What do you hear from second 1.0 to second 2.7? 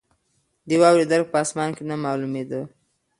درک په اسمان کې نه معلومېده.